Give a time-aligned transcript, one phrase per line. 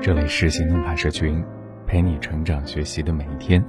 [0.00, 1.42] 这里是行动派社群，
[1.86, 3.64] 陪你成长学习的每一天。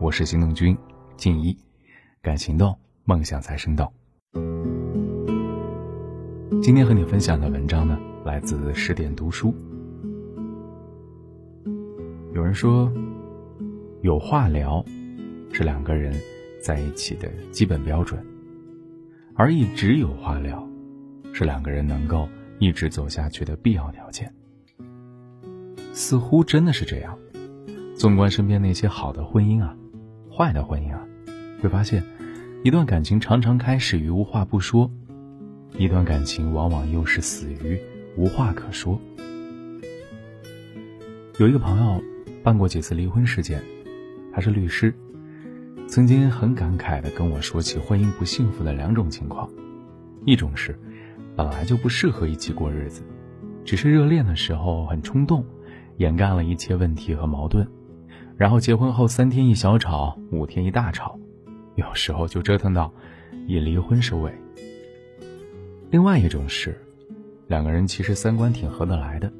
[0.00, 0.76] 我是行动君
[1.16, 1.56] 静一，
[2.22, 3.92] 敢行动，梦想才生动。
[6.62, 9.54] 今天和你分享的文章呢，来自十点读书。
[12.32, 12.90] 有人说，
[14.00, 14.82] 有话聊
[15.52, 16.14] 是两个人
[16.62, 18.24] 在一起的基本标准，
[19.34, 20.66] 而一直有话聊
[21.32, 22.28] 是两个人能够
[22.58, 24.32] 一直走下去的必要条件。
[25.92, 27.18] 似乎真的是这样。
[27.94, 29.76] 纵观身边那些好的婚姻啊，
[30.30, 31.06] 坏的婚姻啊，
[31.60, 32.02] 会发现，
[32.64, 34.90] 一段感情常常开始于无话不说，
[35.78, 37.78] 一段感情往往又是死于
[38.16, 38.98] 无话可说。
[41.38, 42.02] 有一个朋友
[42.42, 43.62] 办过几次离婚事件，
[44.32, 44.92] 他是律师，
[45.86, 49.48] 曾经很感慨的跟我说起婚姻不幸福的两种情况：
[50.24, 50.76] 一种是
[51.36, 53.02] 本来就不适合一起过日子，
[53.64, 55.44] 只是热恋的时候很冲动。
[55.96, 57.66] 掩盖了一切问题和矛盾，
[58.36, 61.18] 然后结婚后三天一小吵，五天一大吵，
[61.76, 62.92] 有时候就折腾到
[63.46, 64.32] 以离婚收尾。
[65.90, 66.76] 另外一种是，
[67.46, 69.30] 两个人其实三观挺合得来的，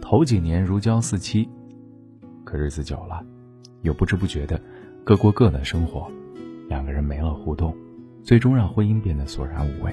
[0.00, 1.48] 头几年如胶似漆，
[2.44, 3.24] 可日子久了，
[3.82, 4.60] 又不知不觉的
[5.02, 6.10] 各过各的生活，
[6.68, 7.74] 两个人没了互动，
[8.22, 9.92] 最终让婚姻变得索然无味。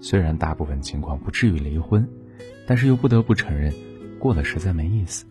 [0.00, 2.08] 虽然大部分情况不至于离婚，
[2.66, 3.72] 但是又不得不承认。
[4.18, 5.24] 过得实在没意思。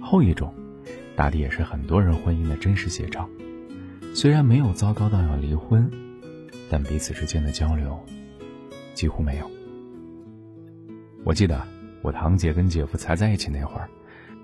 [0.00, 0.52] 后一种，
[1.14, 3.28] 大抵也是很多人婚姻的真实写照。
[4.14, 5.90] 虽然没有糟糕到要离婚，
[6.68, 7.98] 但彼此之间的交流
[8.94, 9.50] 几乎没有。
[11.24, 11.62] 我记得
[12.02, 13.88] 我堂姐跟姐夫才在一起那会儿，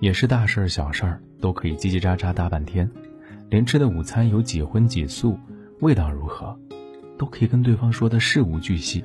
[0.01, 2.89] 也是大事儿小事儿都可以叽叽喳喳大半天，
[3.51, 5.39] 连吃的午餐有几荤几素，
[5.81, 6.59] 味道如何，
[7.19, 9.05] 都可以跟对方说的事无巨细。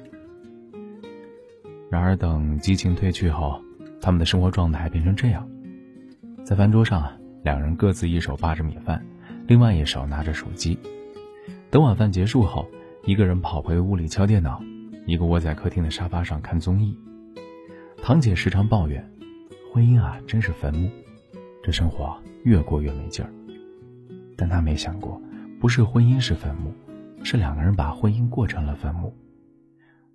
[1.90, 3.62] 然而等激情褪去后，
[4.04, 5.48] 他们的生活状态变成这样，
[6.44, 9.02] 在饭桌上啊，两人各自一手扒着米饭，
[9.48, 10.78] 另外一手拿着手机。
[11.70, 12.68] 等晚饭结束后，
[13.06, 14.62] 一个人跑回屋里敲电脑，
[15.06, 17.00] 一个窝在客厅的沙发上看综艺。
[18.02, 19.10] 堂姐时常抱怨，
[19.72, 20.92] 婚姻啊真是坟墓，
[21.64, 22.14] 这生活
[22.44, 23.32] 越过越没劲儿。
[24.36, 25.18] 但她没想过，
[25.62, 26.74] 不是婚姻是坟墓，
[27.24, 29.16] 是两个人把婚姻过成了坟墓。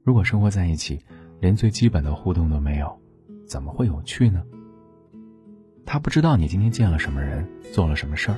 [0.04, 1.00] 如果生活在一起，
[1.40, 2.94] 连最基本的互动都没有。
[3.48, 4.42] 怎么会有趣呢？
[5.86, 8.36] 他不知道你今天见了什么人，做了什么事儿，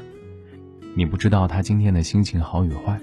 [0.95, 2.99] 你不知道他今天的心情好与坏。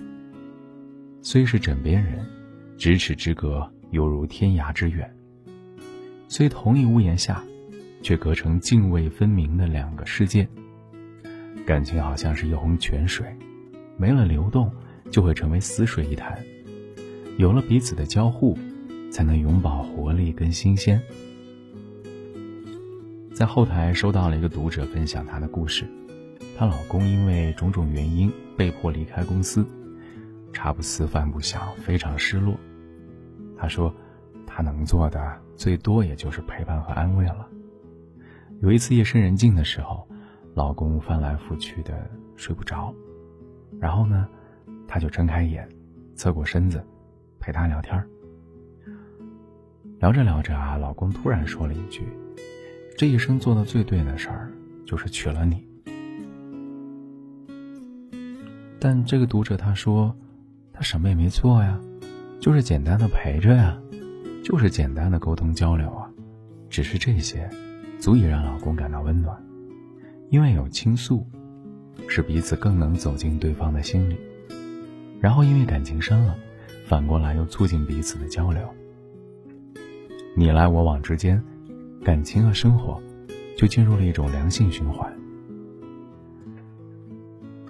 [1.22, 2.26] 虽是枕边人，
[2.78, 5.14] 咫尺之隔犹如天涯之远。
[6.30, 7.44] 虽同一屋檐下，
[8.02, 10.48] 却隔成泾渭分明的两个世界。
[11.66, 13.28] 感情好像是一泓泉水，
[13.98, 14.72] 没了流动，
[15.12, 16.42] 就会成为死水一潭。
[17.38, 18.58] 有了彼此的交互，
[19.12, 21.02] 才能永葆活力跟新鲜。
[23.38, 25.88] 在后台收到了一个读者分享她的故事，
[26.58, 29.64] 她老公因为种种原因被迫离开公司，
[30.52, 32.56] 茶不思饭不想，非常失落。
[33.56, 33.94] 她说，
[34.48, 37.48] 她能做的最多也就是陪伴和安慰了。
[38.60, 40.08] 有一次夜深人静的时候，
[40.56, 42.92] 老公翻来覆去的睡不着，
[43.80, 44.28] 然后呢，
[44.88, 45.70] 她就睁开眼，
[46.16, 46.84] 侧过身子，
[47.40, 48.04] 陪他聊天
[50.00, 52.02] 聊着聊着啊，老公突然说了一句。
[52.98, 54.52] 这一生做的最对的事儿，
[54.84, 55.64] 就是娶了你。
[58.80, 60.16] 但这个读者他说，
[60.74, 61.80] 他什么也没做呀，
[62.40, 63.80] 就是简单的陪着呀，
[64.44, 66.10] 就是简单的沟通交流啊，
[66.72, 67.48] 只是这些，
[68.00, 69.40] 足以让老公感到温暖，
[70.32, 71.24] 因为有倾诉，
[72.08, 74.18] 使彼此更能走进对方的心里，
[75.22, 76.36] 然后因为感情深了，
[76.88, 78.68] 反过来又促进彼此的交流，
[80.36, 81.40] 你来我往之间。
[82.04, 83.02] 感情和生活，
[83.58, 85.12] 就进入了一种良性循环。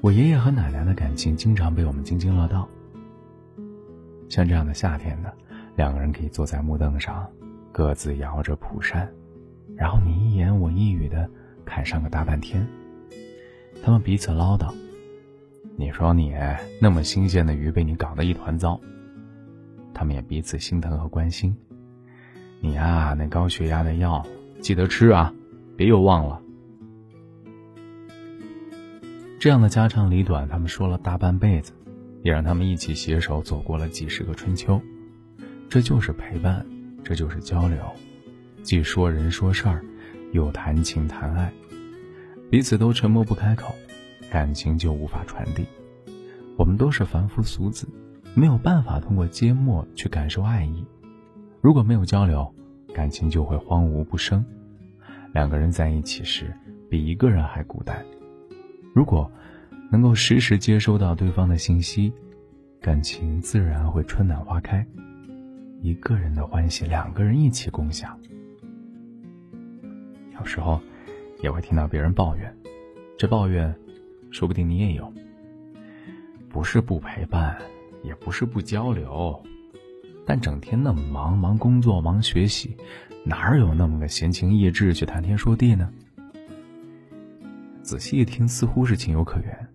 [0.01, 2.67] 我爷爷和奶奶的感情经常被我们津津乐道。
[4.29, 5.29] 像这样的夏天呢，
[5.75, 7.27] 两个人可以坐在木凳上，
[7.71, 9.11] 各自摇着蒲扇，
[9.75, 11.29] 然后你一言我一语的
[11.65, 12.65] 侃上个大半天。
[13.83, 14.73] 他们彼此唠叨
[15.75, 16.33] ：“你说你
[16.81, 18.79] 那么新鲜的鱼被你搞得一团糟。”
[19.93, 21.55] 他们也彼此心疼和关心。
[22.59, 24.25] 你呀，那高血压的药
[24.61, 25.33] 记得吃啊，
[25.75, 26.41] 别又忘了。
[29.39, 31.71] 这样的家长里短，他们说了大半辈子，
[32.23, 34.81] 也让他们一起携手走过了几十个春秋。
[35.69, 36.65] 这就是陪伴，
[37.03, 37.77] 这就是交流，
[38.63, 39.85] 既说人说事儿，
[40.31, 41.53] 又谈情谈爱，
[42.49, 43.75] 彼此都沉默不开口，
[44.31, 45.65] 感情就无法传递。
[46.57, 47.87] 我们都是凡夫俗子，
[48.33, 50.83] 没有办法通过缄默去感受爱意。
[51.67, 52.49] 如果没有交流，
[52.93, 54.41] 感情就会荒芜不生。
[55.33, 56.55] 两个人在一起时，
[56.89, 58.05] 比一个人还孤单。
[58.95, 59.29] 如果
[59.91, 62.13] 能够时时接收到对方的信息，
[62.79, 64.87] 感情自然会春暖花开。
[65.81, 68.17] 一个人的欢喜，两个人一起共享。
[70.39, 70.79] 有时候，
[71.43, 72.57] 也会听到别人抱怨，
[73.17, 73.75] 这抱怨，
[74.31, 75.13] 说不定你也有。
[76.47, 77.57] 不是不陪伴，
[78.03, 79.43] 也不是不交流，
[80.27, 82.75] 但整天那么忙，忙工作，忙学习，
[83.23, 85.89] 哪有那么个闲情逸致去谈天说地呢？
[87.81, 89.67] 仔细一听，似乎是情有可原，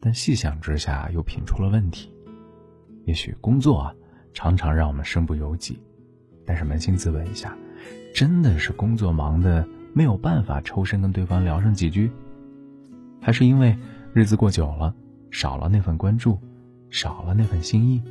[0.00, 2.12] 但细想之下，又品出了问题。
[3.04, 3.94] 也许工作啊，
[4.34, 5.78] 常常让我们身不由己，
[6.44, 7.56] 但是扪心自问一下，
[8.12, 9.64] 真的是工作忙的
[9.94, 12.10] 没有办法抽身跟对方聊上几句，
[13.22, 13.78] 还是因为
[14.12, 14.92] 日子过久了？
[15.30, 16.36] 少了那份关注，
[16.90, 18.02] 少了那份心意。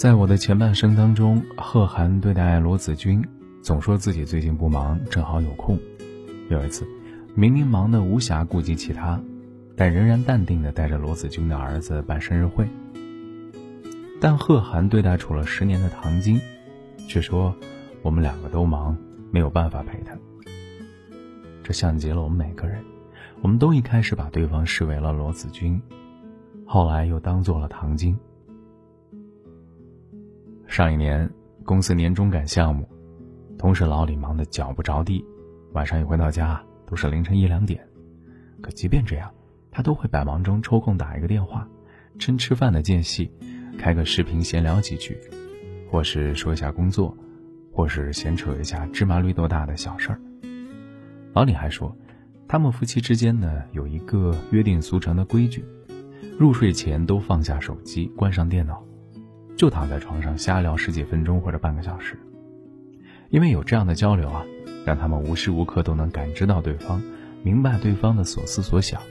[0.00, 3.22] 在我的前半生当中，贺涵对待罗子君，
[3.60, 5.78] 总说自己最近不忙，正好有空。
[6.48, 6.86] 有一次，
[7.34, 9.20] 明明忙得无暇顾及其他，
[9.76, 12.66] 但仍然淡定的带着罗子君的儿子办生日会。
[14.22, 16.40] 但贺涵对待处了十年的唐晶，
[17.06, 17.54] 却说
[18.00, 18.96] 我们两个都忙，
[19.30, 20.16] 没有办法陪他。
[21.62, 22.82] 这像极了我们每个人，
[23.42, 25.78] 我们都一开始把对方视为了罗子君，
[26.64, 28.18] 后来又当做了唐晶。
[30.70, 31.28] 上一年
[31.64, 32.88] 公司年终赶项目，
[33.58, 35.22] 同事老李忙得脚不着地，
[35.72, 37.84] 晚上一回到家都是凌晨一两点。
[38.62, 39.28] 可即便这样，
[39.72, 41.66] 他都会百忙中抽空打一个电话，
[42.20, 43.32] 趁吃饭的间隙，
[43.80, 45.18] 开个视频闲聊几句，
[45.90, 47.12] 或是说一下工作，
[47.72, 50.20] 或是闲扯一下芝麻绿豆大的小事儿。
[51.32, 51.92] 老李还说，
[52.46, 55.64] 他们夫妻之间呢有一个约定俗成的规矩：
[56.38, 58.80] 入睡前都放下手机，关上电脑，
[59.60, 62.18] 就躺在床上瞎聊十几分钟或者半个小时。
[63.28, 64.42] 因为有这样的交流啊，
[64.86, 67.02] 让他们无时无刻都能感知到对方，
[67.42, 69.02] 明白对方的所思所想。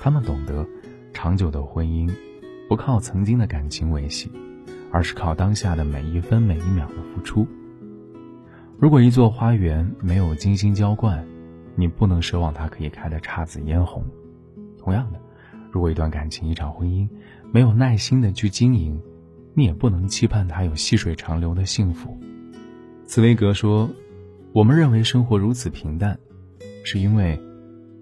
[0.00, 0.66] 他们懂得，
[1.12, 2.12] 长久的婚姻
[2.68, 4.32] 不靠曾经的感情维系，
[4.90, 7.46] 而是靠当下的每一分每一秒的付出。
[8.80, 11.24] 如果一座花园没有精心浇灌，
[11.76, 14.04] 你不能奢望它可以开得姹紫嫣红。
[14.76, 15.20] 同样的，
[15.70, 17.08] 如果一段感情、一场婚姻
[17.52, 19.00] 没有耐心的去经营，
[19.54, 22.18] 你也不能期盼他有细水长流的幸福。
[23.06, 23.90] 茨威格说
[24.52, 26.18] ：“我们认为生活如此平淡，
[26.84, 27.38] 是因为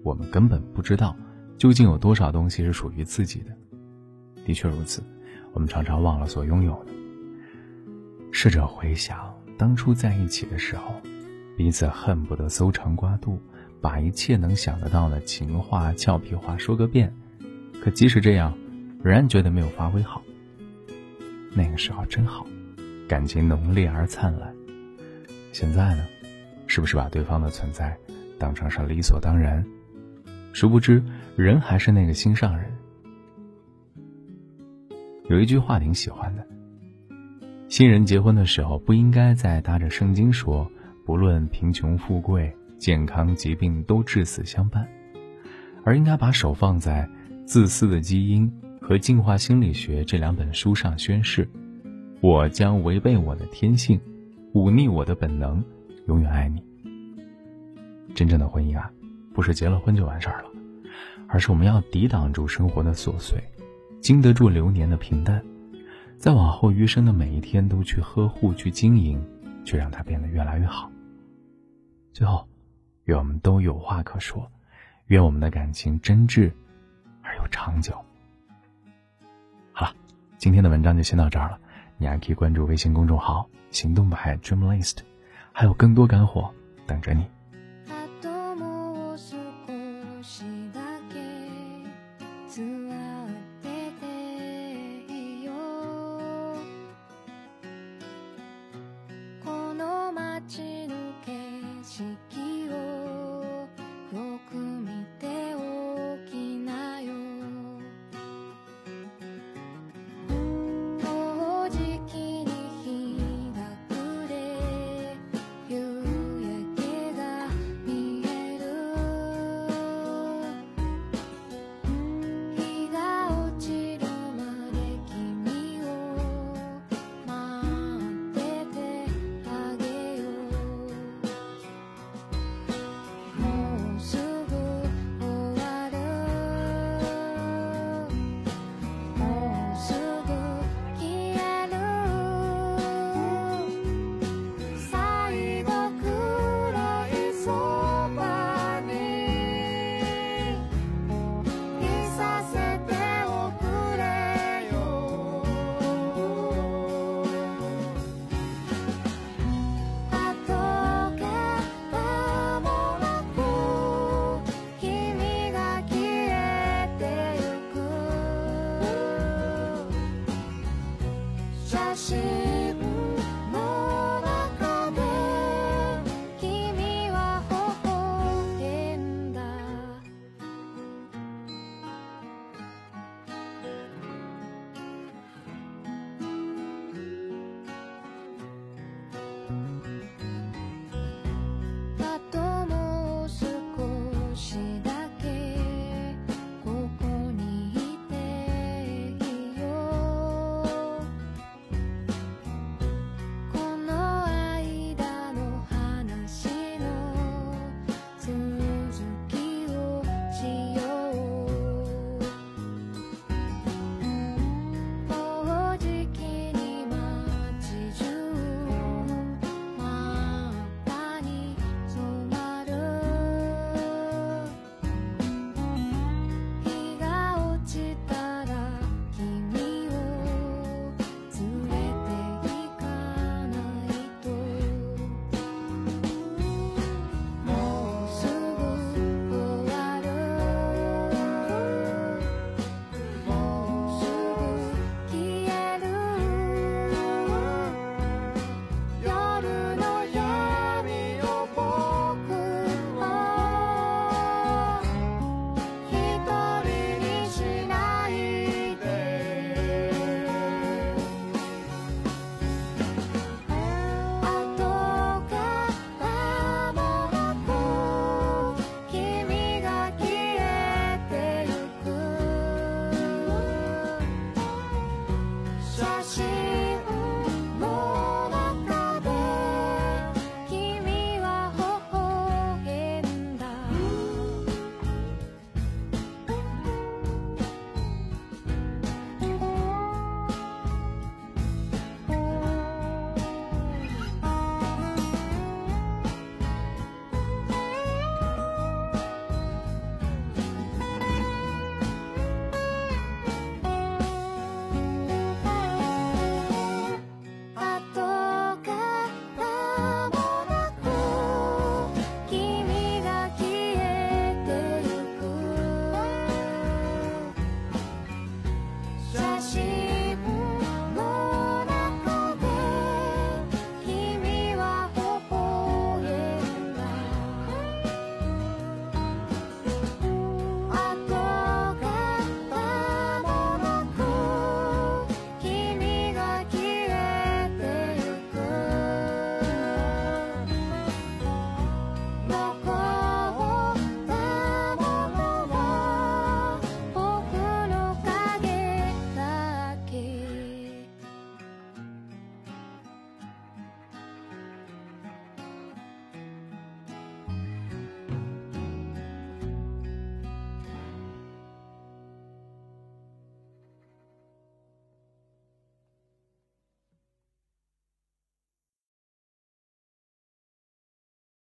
[0.03, 1.15] 我们根本不知道
[1.57, 3.51] 究竟有多少东西是属于自己的。”
[4.45, 5.03] 的确如此，
[5.53, 6.91] 我们常常忘了所拥有的。
[8.31, 9.31] 试着回想。
[9.57, 10.95] 当初在一起的时候，
[11.55, 13.37] 彼此恨不得搜肠刮肚，
[13.79, 17.13] 把一切能想得到的情话、俏皮话说个遍。
[17.79, 18.57] 可即使这样，
[19.03, 20.23] 仍然觉得没有发挥好。
[21.53, 22.45] 那个时候真好，
[23.07, 24.53] 感情浓烈而灿烂。
[25.51, 26.05] 现在呢，
[26.65, 27.97] 是不是把对方的存在
[28.39, 29.65] 当成是理所当然？
[30.53, 31.03] 殊不知，
[31.35, 32.71] 人还是那个心上人。
[35.29, 36.45] 有一句话挺喜欢的。
[37.69, 40.69] 新人结婚的时候，不应该再搭着圣经说
[41.05, 44.85] “不论贫穷富贵、健康疾病，都至死相伴”，
[45.85, 47.07] 而应该把手放在
[47.45, 48.49] 《自私的基因》
[48.91, 51.47] 和《进化心理学》这两本书上宣誓
[52.19, 53.97] ：“我将违背我的天性，
[54.51, 55.63] 忤逆我的本能，
[56.07, 56.61] 永远爱你。”
[58.13, 58.91] 真正的婚姻啊，
[59.33, 60.49] 不是结了婚就完事儿了，
[61.29, 63.41] 而是我们要抵挡住生活的琐碎，
[64.01, 65.41] 经得住流年的平淡。
[66.17, 69.25] 在往后余生的每一天，都去呵护、去经营，
[69.63, 70.91] 去让它变得越来越好。
[72.11, 72.45] 最后，
[73.05, 74.45] 愿我们都有话可说，
[75.05, 76.51] 愿我们的感情真挚
[77.21, 77.95] 而又长久。
[80.41, 81.59] 今天的文章就先到这儿了。
[81.99, 84.97] 你还可以关注微信公众号“行动派 Dream List”，
[85.51, 86.51] 还有更多干货
[86.87, 87.23] 等着你。